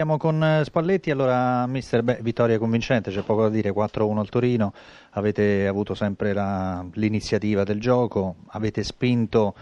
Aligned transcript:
Siamo 0.00 0.16
con 0.16 0.42
eh, 0.42 0.64
Spalletti, 0.64 1.10
allora 1.10 1.66
mister, 1.66 2.02
beh, 2.02 2.20
vittoria 2.22 2.58
convincente, 2.58 3.10
c'è 3.10 3.20
poco 3.20 3.42
da 3.42 3.48
dire, 3.50 3.70
4-1 3.70 4.16
al 4.16 4.30
Torino, 4.30 4.72
avete 5.10 5.66
avuto 5.66 5.92
sempre 5.92 6.32
l'iniziativa 6.94 7.64
del 7.64 7.78
gioco, 7.78 8.36
avete 8.46 8.82
spinto 8.82 9.54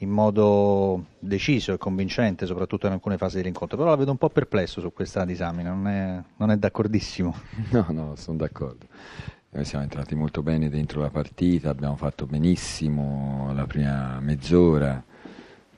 in 0.00 0.10
modo 0.10 1.06
deciso 1.18 1.72
e 1.72 1.78
convincente, 1.78 2.44
soprattutto 2.44 2.86
in 2.86 2.92
alcune 2.92 3.16
fasi 3.16 3.36
dell'incontro, 3.36 3.78
però 3.78 3.88
la 3.88 3.96
vedo 3.96 4.10
un 4.10 4.18
po' 4.18 4.28
perplesso 4.28 4.82
su 4.82 4.92
questa 4.92 5.24
disamina, 5.24 5.72
non 5.72 5.88
è, 5.88 6.22
non 6.36 6.50
è 6.50 6.58
d'accordissimo. 6.58 7.34
No, 7.72 7.86
no, 7.88 8.16
sono 8.16 8.36
d'accordo. 8.36 8.84
Noi 9.48 9.64
siamo 9.64 9.82
entrati 9.82 10.14
molto 10.14 10.42
bene 10.42 10.68
dentro 10.68 11.00
la 11.00 11.08
partita, 11.08 11.70
abbiamo 11.70 11.96
fatto 11.96 12.26
benissimo 12.26 13.50
la 13.54 13.64
prima 13.64 14.20
mezz'ora 14.20 15.02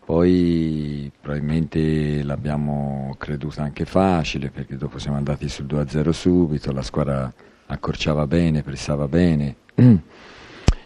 poi 0.09 1.13
probabilmente 1.21 2.23
l'abbiamo 2.23 3.15
creduta 3.19 3.63
anche 3.63 3.85
facile 3.85 4.49
perché 4.49 4.79
dopo 4.79 4.99
siamo 4.99 5.19
andati 5.19 5.51
sul 5.51 5.67
2-0 5.67 6.09
subito, 6.13 6.73
la 6.73 6.81
squadra 6.81 7.31
accorciava 7.67 8.27
bene, 8.27 8.63
pressava 8.63 9.07
bene. 9.07 9.57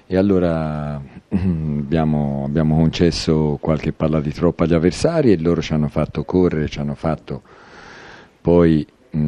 E 0.04 0.16
allora 0.16 1.00
abbiamo, 1.30 2.42
abbiamo 2.44 2.76
concesso 2.76 3.56
qualche 3.60 3.92
palla 3.92 4.20
di 4.20 4.30
troppo 4.30 4.64
agli 4.64 4.74
avversari 4.74 5.32
e 5.32 5.38
loro 5.38 5.62
ci 5.62 5.72
hanno 5.72 5.88
fatto 5.88 6.24
correre, 6.24 6.68
ci 6.68 6.80
hanno 6.80 6.94
fatto 6.94 7.42
poi 8.42 8.86
mh, 9.08 9.18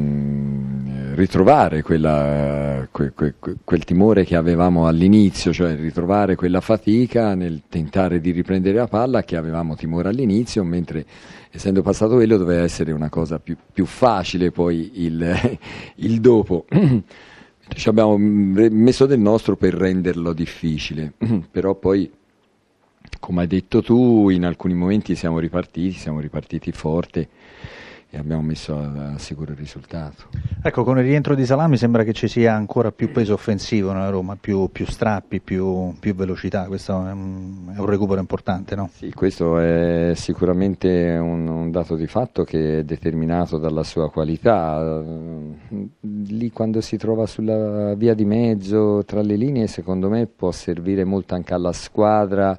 ritrovare 1.14 1.82
quella, 1.82 2.86
que, 2.90 3.12
que, 3.12 3.34
quel 3.64 3.84
timore 3.84 4.24
che 4.24 4.36
avevamo 4.36 4.86
all'inizio, 4.86 5.52
cioè 5.52 5.76
ritrovare 5.76 6.34
quella 6.34 6.60
fatica 6.60 7.34
nel 7.34 7.62
tentare 7.68 8.20
di 8.20 8.30
riprendere 8.30 8.76
la 8.76 8.86
palla 8.86 9.22
che 9.22 9.36
avevamo 9.36 9.76
timore 9.76 10.08
all'inizio, 10.08 10.64
mentre 10.64 11.06
essendo 11.50 11.82
passato 11.82 12.14
quello 12.14 12.36
doveva 12.36 12.62
essere 12.62 12.92
una 12.92 13.08
cosa 13.08 13.38
più, 13.38 13.56
più 13.72 13.86
facile 13.86 14.50
poi 14.50 15.04
il, 15.04 15.58
il 15.96 16.20
dopo. 16.20 16.66
Ci 17.66 17.88
abbiamo 17.88 18.16
messo 18.18 19.06
del 19.06 19.20
nostro 19.20 19.56
per 19.56 19.74
renderlo 19.74 20.32
difficile, 20.32 21.12
però 21.50 21.74
poi 21.74 22.10
come 23.20 23.42
hai 23.42 23.46
detto 23.46 23.80
tu, 23.82 24.28
in 24.28 24.44
alcuni 24.44 24.74
momenti 24.74 25.14
siamo 25.14 25.38
ripartiti, 25.38 25.92
siamo 25.92 26.20
ripartiti 26.20 26.72
forte 26.72 27.28
e 28.10 28.18
abbiamo 28.18 28.42
messo 28.42 28.76
a, 28.76 29.14
a 29.14 29.18
sicuro 29.18 29.52
il 29.52 29.58
risultato. 29.58 30.28
Ecco, 30.62 30.84
con 30.84 30.98
il 30.98 31.04
rientro 31.04 31.34
di 31.34 31.44
Salami 31.44 31.76
sembra 31.76 32.04
che 32.04 32.12
ci 32.12 32.28
sia 32.28 32.54
ancora 32.54 32.92
più 32.92 33.10
peso 33.10 33.34
offensivo 33.34 33.92
nella 33.92 34.10
Roma, 34.10 34.36
più, 34.40 34.68
più 34.70 34.86
strappi, 34.86 35.40
più, 35.40 35.94
più, 35.98 36.14
velocità, 36.14 36.66
questo 36.66 36.92
è 36.92 37.12
un, 37.12 37.72
è 37.74 37.78
un, 37.78 37.86
recupero 37.86 38.20
importante, 38.20 38.74
no? 38.74 38.88
Sì, 38.92 39.12
questo 39.12 39.58
è 39.58 40.12
sicuramente 40.14 41.16
un, 41.20 41.48
un, 41.48 41.70
dato 41.70 41.96
di 41.96 42.06
fatto 42.06 42.44
che 42.44 42.78
è 42.78 42.84
determinato 42.84 43.58
dalla 43.58 43.82
sua 43.82 44.10
qualità. 44.10 45.02
Lì 46.00 46.50
quando 46.50 46.80
si 46.80 46.96
trova 46.96 47.26
sulla 47.26 47.94
via 47.94 48.14
di 48.14 48.24
mezzo, 48.24 49.02
tra 49.04 49.22
le 49.22 49.36
linee, 49.36 49.66
secondo 49.66 50.08
me 50.08 50.26
può 50.26 50.50
servire 50.52 51.04
molto 51.04 51.34
anche 51.34 51.54
alla 51.54 51.72
squadra 51.72 52.58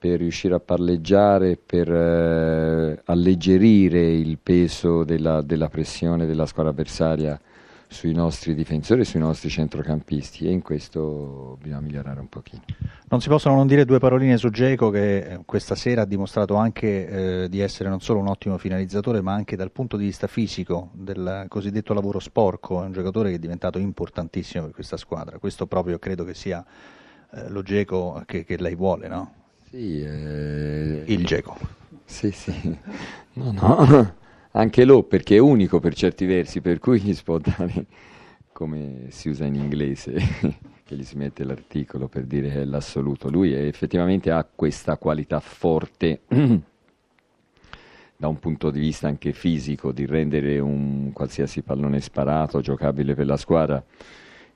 per 0.00 0.18
riuscire 0.18 0.54
a 0.54 0.60
palleggiare, 0.60 1.58
per 1.58 1.92
eh, 1.92 3.02
alleggerire 3.04 4.00
il 4.00 4.38
peso 4.42 5.04
della, 5.04 5.42
della, 5.42 5.68
pressione 5.68 6.24
della 6.24 6.46
squadra 6.46 6.72
avversaria 6.72 7.38
sui 7.86 8.14
nostri 8.14 8.54
difensori 8.54 9.02
e 9.02 9.04
sui 9.04 9.20
nostri 9.20 9.50
centrocampisti 9.50 10.46
e 10.46 10.52
in 10.52 10.62
questo 10.62 11.58
bisogna 11.60 11.80
migliorare 11.80 12.18
un 12.18 12.30
pochino. 12.30 12.62
Non 13.10 13.20
si 13.20 13.28
possono 13.28 13.56
non 13.56 13.66
dire 13.66 13.84
due 13.84 13.98
paroline 13.98 14.38
su 14.38 14.48
Geco 14.48 14.88
che 14.88 15.18
eh, 15.18 15.40
questa 15.44 15.74
sera 15.74 16.02
ha 16.02 16.06
dimostrato 16.06 16.54
anche 16.54 17.42
eh, 17.42 17.48
di 17.50 17.60
essere 17.60 17.90
non 17.90 18.00
solo 18.00 18.20
un 18.20 18.28
ottimo 18.28 18.56
finalizzatore 18.56 19.20
ma 19.20 19.34
anche 19.34 19.54
dal 19.54 19.70
punto 19.70 19.98
di 19.98 20.06
vista 20.06 20.28
fisico 20.28 20.88
del 20.94 21.44
cosiddetto 21.48 21.92
lavoro 21.92 22.20
sporco, 22.20 22.82
è 22.82 22.86
un 22.86 22.92
giocatore 22.92 23.28
che 23.28 23.36
è 23.36 23.38
diventato 23.38 23.78
importantissimo 23.78 24.64
per 24.64 24.72
questa 24.72 24.96
squadra, 24.96 25.38
questo 25.38 25.66
proprio 25.66 25.98
credo 25.98 26.24
che 26.24 26.32
sia 26.32 26.64
eh, 27.32 27.50
lo 27.50 27.60
Geco 27.60 28.22
che, 28.24 28.44
che 28.44 28.56
lei 28.56 28.74
vuole, 28.74 29.08
no? 29.08 29.39
Sì, 29.70 30.02
eh... 30.02 31.04
il 31.06 31.24
Geco. 31.24 31.56
Sì, 32.04 32.32
sì. 32.32 32.76
No, 33.34 33.52
no. 33.52 34.14
Anche 34.50 34.84
lo 34.84 35.04
perché 35.04 35.36
è 35.36 35.38
unico 35.38 35.78
per 35.78 35.94
certi 35.94 36.26
versi, 36.26 36.60
per 36.60 36.80
cui 36.80 37.00
gli 37.00 37.14
si 37.14 37.22
può 37.22 37.38
dare, 37.38 37.86
come 38.50 39.06
si 39.10 39.28
usa 39.28 39.44
in 39.44 39.54
inglese, 39.54 40.14
che 40.82 40.96
gli 40.96 41.04
si 41.04 41.16
mette 41.16 41.44
l'articolo 41.44 42.08
per 42.08 42.24
dire 42.24 42.52
è 42.52 42.64
l'assoluto. 42.64 43.30
Lui 43.30 43.52
effettivamente 43.52 44.32
ha 44.32 44.44
questa 44.44 44.96
qualità 44.96 45.38
forte 45.38 46.22
da 48.16 48.26
un 48.26 48.40
punto 48.40 48.72
di 48.72 48.80
vista 48.80 49.06
anche 49.06 49.32
fisico 49.32 49.92
di 49.92 50.04
rendere 50.04 50.58
un 50.58 51.12
qualsiasi 51.12 51.62
pallone 51.62 52.00
sparato 52.00 52.60
giocabile 52.60 53.14
per 53.14 53.26
la 53.26 53.36
squadra 53.36 53.80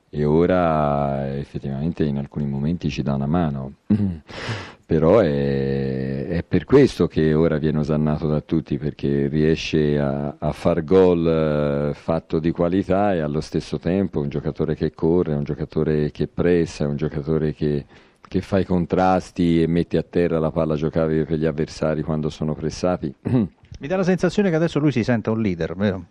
e 0.09 0.25
ora 0.25 1.37
effettivamente 1.37 2.03
in 2.03 2.17
alcuni 2.17 2.45
momenti 2.45 2.89
ci 2.89 3.01
dà 3.01 3.13
una 3.13 3.27
mano. 3.27 3.75
però 4.85 5.19
è, 5.19 6.27
è, 6.27 6.43
per 6.43 6.63
questo 6.63 7.07
che 7.07 7.33
ora 7.33 7.57
viene 7.57 7.79
osannato 7.79 8.27
da 8.27 8.41
tutti, 8.41 8.77
perché 8.77 9.27
riesce 9.27 9.97
a, 9.97 10.35
a 10.37 10.51
far 10.51 10.83
gol 10.83 11.89
eh, 11.89 11.93
fatto 11.95 12.37
di 12.39 12.51
qualità 12.51 13.13
e 13.13 13.19
allo 13.19 13.41
stesso 13.41 13.79
tempo 13.79 14.19
un 14.19 14.29
giocatore 14.29 14.75
che 14.75 14.93
corre, 14.93 15.33
un 15.33 15.43
giocatore 15.43 16.11
che 16.11 16.27
pressa, 16.27 16.87
un 16.87 16.97
giocatore 16.97 17.53
che, 17.53 17.85
che 18.27 18.41
fa 18.41 18.59
i 18.59 18.65
contrasti 18.65 19.63
e 19.63 19.67
mette 19.67 19.97
a 19.97 20.03
terra 20.03 20.37
la 20.37 20.51
palla 20.51 20.75
giocabile 20.75 21.25
per 21.25 21.39
gli 21.39 21.45
avversari 21.45 22.03
quando 22.03 22.29
sono 22.29 22.53
pressati. 22.53 23.13
Mi 23.77 23.87
dà 23.87 23.97
la 23.97 24.03
sensazione 24.03 24.49
che 24.49 24.55
adesso 24.55 24.79
lui 24.79 24.91
si 24.91 25.03
senta 25.03 25.31
un 25.31 25.41
leader, 25.41 25.75
vero? 25.75 26.05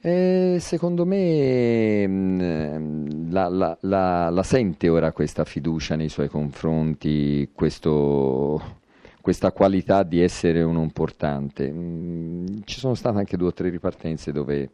Eh, 0.00 0.58
secondo 0.60 1.04
me 1.04 2.06
mm, 2.06 3.30
la, 3.30 3.48
la, 3.48 3.76
la, 3.80 4.30
la, 4.30 4.42
sente 4.44 4.88
ora 4.88 5.10
questa 5.10 5.44
fiducia 5.44 5.96
nei 5.96 6.08
suoi 6.08 6.28
confronti, 6.28 7.50
questo, 7.52 8.76
questa 9.20 9.50
qualità 9.50 10.04
di 10.04 10.20
essere 10.20 10.62
uno 10.62 10.82
importante. 10.82 11.70
Mm, 11.72 12.46
ci 12.64 12.78
sono 12.78 12.94
state 12.94 13.18
anche 13.18 13.36
due 13.36 13.48
o 13.48 13.52
tre 13.52 13.70
ripartenze 13.70 14.30
dove 14.30 14.70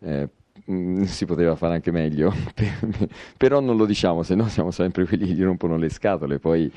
eh, 0.00 0.28
Mm, 0.70 1.02
si 1.04 1.24
poteva 1.24 1.56
fare 1.56 1.74
anche 1.74 1.90
meglio, 1.90 2.32
però 3.36 3.58
non 3.58 3.76
lo 3.76 3.84
diciamo, 3.84 4.22
se 4.22 4.34
no 4.36 4.46
siamo 4.48 4.70
sempre 4.70 5.04
quelli 5.06 5.26
che 5.26 5.32
gli 5.32 5.42
rompono 5.42 5.76
le 5.76 5.88
scatole, 5.88 6.38
poi 6.38 6.70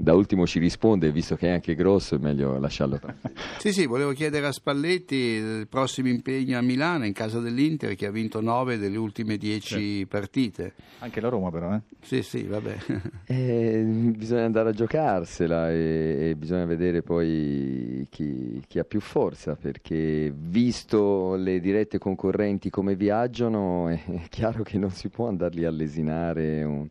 da 0.00 0.14
ultimo 0.14 0.46
ci 0.46 0.58
risponde, 0.58 1.10
visto 1.12 1.36
che 1.36 1.48
è 1.48 1.50
anche 1.50 1.74
grosso 1.74 2.14
è 2.14 2.18
meglio 2.18 2.58
lasciarlo 2.58 2.98
tranquillo. 2.98 3.38
sì, 3.58 3.72
sì, 3.72 3.86
volevo 3.86 4.12
chiedere 4.12 4.46
a 4.46 4.52
Spalletti 4.52 5.14
il 5.14 5.66
prossimo 5.68 6.08
impegno 6.08 6.58
a 6.58 6.62
Milano 6.62 7.04
in 7.04 7.12
casa 7.12 7.40
dell'Inter 7.40 7.94
che 7.94 8.06
ha 8.06 8.10
vinto 8.10 8.40
nove 8.40 8.78
delle 8.78 8.96
ultime 8.96 9.36
dieci 9.36 9.98
certo. 9.98 10.06
partite. 10.08 10.72
Anche 10.98 11.20
la 11.20 11.28
Roma 11.28 11.50
però, 11.50 11.74
eh? 11.74 11.80
Sì, 12.00 12.22
sì, 12.22 12.44
vabbè. 12.44 12.76
Eh, 13.30 13.84
bisogna 13.84 14.44
andare 14.44 14.70
a 14.70 14.72
giocarsela 14.72 15.70
e, 15.70 16.30
e 16.30 16.34
bisogna 16.34 16.64
vedere 16.64 17.00
poi 17.00 18.04
chi, 18.10 18.60
chi 18.66 18.80
ha 18.80 18.84
più 18.84 18.98
forza, 19.00 19.54
perché 19.54 20.32
visto 20.36 21.36
le 21.36 21.60
dirette 21.60 21.98
concorrenti 21.98 22.70
come 22.70 22.96
viaggiano, 22.96 23.40
viaggiano 23.40 23.88
è 23.88 24.28
chiaro 24.28 24.62
che 24.62 24.78
non 24.78 24.90
si 24.90 25.08
può 25.08 25.28
andarli 25.28 25.64
a 25.64 25.70
lesinare, 25.70 26.64
un, 26.64 26.86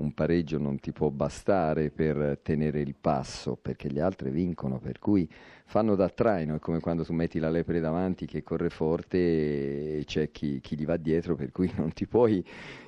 un, 0.00 0.12
pareggio 0.12 0.58
non 0.58 0.78
ti 0.78 0.92
può 0.92 1.10
bastare 1.10 1.90
per 1.90 2.38
tenere 2.42 2.80
il 2.80 2.94
passo 3.00 3.56
perché 3.60 3.90
gli 3.90 3.98
altri 3.98 4.30
vincono, 4.30 4.78
per 4.78 4.98
cui 4.98 5.28
fanno 5.64 5.94
da 5.94 6.08
traino, 6.08 6.56
è 6.56 6.58
come 6.58 6.80
quando 6.80 7.04
tu 7.04 7.12
metti 7.12 7.38
la 7.38 7.50
lepre 7.50 7.80
davanti 7.80 8.26
che 8.26 8.42
corre 8.42 8.70
forte 8.70 9.18
e 9.98 10.02
c'è 10.04 10.30
chi, 10.30 10.60
chi 10.60 10.76
gli 10.76 10.84
va 10.84 10.96
dietro, 10.96 11.34
per 11.34 11.52
cui 11.52 11.70
non 11.76 11.92
ti 11.92 12.06
puoi 12.06 12.44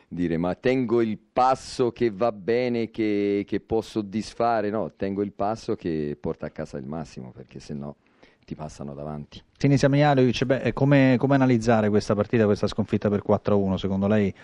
dire 0.08 0.36
ma 0.36 0.54
tengo 0.54 1.00
il 1.00 1.18
passo 1.18 1.90
che 1.90 2.10
va 2.10 2.32
bene, 2.32 2.90
che, 2.90 3.44
che 3.46 3.60
può 3.60 3.80
soddisfare, 3.80 4.68
no, 4.70 4.92
tengo 4.94 5.22
il 5.22 5.32
passo 5.32 5.74
che 5.74 6.16
porta 6.20 6.46
a 6.46 6.50
casa 6.50 6.76
il 6.76 6.86
massimo 6.86 7.30
perché 7.30 7.60
se 7.60 7.72
no 7.74 7.96
ti 8.44 8.54
passano 8.54 8.94
davanti. 8.94 9.42
Sinisa 9.56 9.88
Mijalovic, 9.88 10.44
beh, 10.44 10.72
come, 10.72 11.16
come, 11.19 11.34
analizzare 11.34 11.88
questa 11.88 12.14
partita, 12.14 12.44
questa 12.44 12.66
sconfitta 12.66 13.08
per 13.08 13.22
4-1? 13.26 13.75
Secondo 13.75 14.06
lei 14.06 14.34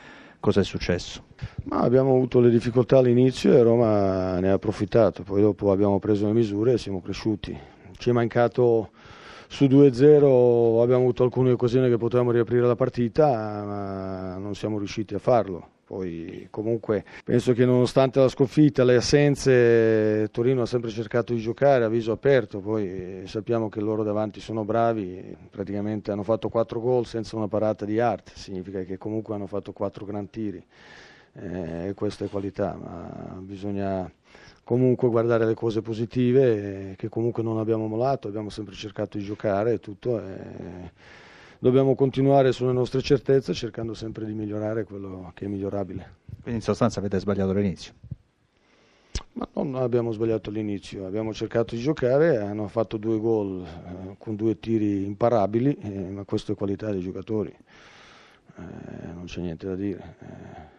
cosa 0.41 0.61
è 0.61 0.65
successo? 0.65 1.25
Ma 1.65 1.81
abbiamo 1.81 2.11
avuto 2.15 2.41
le 2.41 2.51
difficoltà 2.51 2.99
all'inizio 2.99 3.53
e 3.53 3.63
Roma 3.63 4.39
ne 4.39 4.51
ha 4.51 4.55
approfittato, 4.55 5.23
poi 5.23 5.41
dopo 5.41 5.73
abbiamo 5.73 5.99
preso 5.99 6.27
le 6.27 6.33
misure 6.33 6.73
e 6.73 6.79
siamo 6.79 7.01
cresciuti. 7.01 7.57
Ci 7.97 8.11
è 8.11 8.13
mancato 8.13 8.91
su 9.49 9.65
2-0, 9.65 10.81
abbiamo 10.81 11.03
avuto 11.03 11.25
alcune 11.25 11.51
occasioni 11.51 11.89
che 11.89 11.97
potevamo 11.97 12.31
riaprire 12.31 12.67
la 12.67 12.77
partita, 12.77 13.27
ma 13.27 14.37
non 14.37 14.55
siamo 14.55 14.79
riusciti 14.79 15.15
a 15.15 15.19
farlo. 15.19 15.77
Poi 15.89 16.49
comunque 16.51 17.03
penso 17.25 17.55
che 17.55 17.65
nonostante 17.65 18.21
la 18.21 18.29
sconfitta, 18.29 18.85
le 18.85 18.97
assenze, 18.97 20.29
Torino 20.31 20.61
ha 20.61 20.67
sempre 20.67 20.91
cercato 20.91 21.33
di 21.33 21.41
giocare 21.41 21.83
a 21.85 21.89
viso 21.89 22.13
aperto, 22.13 22.61
poi 22.61 23.23
sappiamo 23.25 23.71
che 23.71 23.81
loro 23.81 24.03
davanti 24.03 24.39
sono 24.39 24.67
bravi, 24.67 25.35
praticamente 25.49 26.11
hanno 26.11 26.25
fatto 26.25 26.51
quattro 26.51 26.79
gol 26.81 27.07
senza 27.07 27.37
una 27.37 27.49
parata 27.49 27.87
di 27.87 28.01
arte, 28.01 28.33
significa 28.35 28.83
che 28.83 28.99
comunque 28.99 29.35
hanno 29.35 29.47
fatto 29.47 29.73
quattro 29.73 30.05
gran 30.05 30.29
tiri 30.29 30.63
eh, 31.41 31.93
questa 31.95 32.25
è 32.25 32.29
qualità, 32.29 32.77
ma 32.77 33.39
bisogna 33.41 34.11
comunque 34.65 35.09
guardare 35.09 35.47
le 35.47 35.55
cose 35.55 35.81
positive, 35.81 36.91
eh, 36.91 36.97
che 36.97 37.09
comunque 37.09 37.43
non 37.43 37.59
abbiamo 37.59 37.87
molato, 37.87 38.29
abbiamo 38.29 38.51
sempre 38.51 38.75
cercato 38.75 39.17
di 39.17 39.25
giocare 39.25 39.75
e 39.75 39.81
tutto. 39.81 40.21
Eh, 40.21 40.93
dobbiamo 41.59 41.95
continuare 41.95 42.53
sulle 42.53 42.73
nostre 42.73 43.03
certezze 43.03 43.53
cercando 43.53 43.95
sempre 43.95 44.25
di 44.25 44.33
migliorare 44.33 44.85
quello 44.85 45.31
che 45.35 45.45
è 45.45 45.49
migliorabile. 45.49 46.17
Quindi 46.41 46.61
in 46.61 46.63
sostanza 46.63 47.01
avete 47.01 47.19
sbagliato 47.19 47.53
l'inizio? 47.53 47.93
Ma 49.33 49.49
non 49.55 49.77
abbiamo 49.77 50.11
sbagliato 50.13 50.51
all'inizio, 50.51 51.07
abbiamo 51.07 51.33
cercato 51.33 51.75
di 51.75 51.81
giocare, 51.81 52.39
hanno 52.39 52.67
fatto 52.69 52.97
due 52.97 53.19
gol 53.19 53.65
eh, 53.65 54.15
con 54.19 54.35
due 54.35 54.59
tiri 54.59 55.05
imparabili, 55.05 55.77
eh, 55.81 56.11
ma 56.11 56.25
questo 56.25 56.53
è 56.53 56.55
qualità 56.55 56.91
dei 56.91 57.01
giocatori, 57.01 57.51
eh, 57.51 59.13
non 59.13 59.25
c'è 59.27 59.41
niente 59.41 59.67
da 59.67 59.75
dire. 59.75 60.17
Eh, 60.21 60.77